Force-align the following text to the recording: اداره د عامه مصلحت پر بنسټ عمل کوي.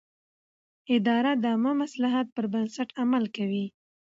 اداره 0.95 1.31
د 1.43 1.45
عامه 1.53 1.71
مصلحت 1.81 2.27
پر 2.35 2.45
بنسټ 2.53 2.89
عمل 3.01 3.23
کوي. 3.35 3.65